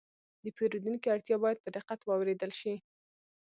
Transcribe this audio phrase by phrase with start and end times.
[0.43, 2.73] د پیرودونکي اړتیا باید په دقت واورېدل شي.